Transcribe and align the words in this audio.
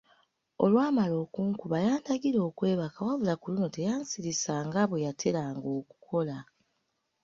Olwamala 0.63 1.15
okunkuba 1.25 1.75
n'andagira 1.81 2.39
okwebaka 2.49 2.99
wabula 3.07 3.33
ku 3.41 3.47
luno 3.51 3.67
teyansirisa 3.75 4.53
nga 4.67 4.81
bwe 4.87 5.03
yateranga 5.05 5.67
okukola. 5.79 6.37